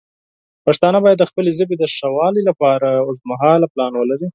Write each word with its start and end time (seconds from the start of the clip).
پښتانه 0.65 0.97
باید 1.03 1.17
د 1.19 1.25
خپلې 1.29 1.51
ژبې 1.57 1.75
د 1.79 1.83
ښه 1.95 2.07
والی 2.17 2.41
لپاره 2.49 2.87
اوږدمهاله 3.05 3.67
پلان 3.73 3.93
ولري. 3.95 4.27